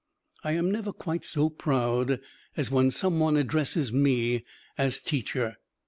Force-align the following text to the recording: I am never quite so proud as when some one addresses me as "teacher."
I 0.43 0.53
am 0.53 0.71
never 0.71 0.91
quite 0.91 1.23
so 1.23 1.51
proud 1.51 2.19
as 2.57 2.71
when 2.71 2.89
some 2.89 3.19
one 3.19 3.37
addresses 3.37 3.93
me 3.93 4.43
as 4.75 4.99
"teacher." 4.99 5.57